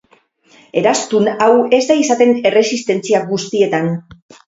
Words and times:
Eraztun 0.79 1.27
hau 1.33 1.49
ez 1.79 1.81
da 1.89 1.97
izaten 2.05 2.33
erresistentzia 2.53 3.21
guztietan. 3.29 3.91